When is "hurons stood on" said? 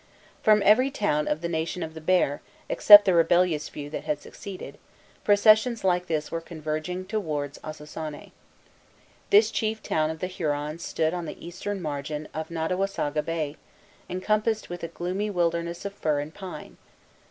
10.25-11.27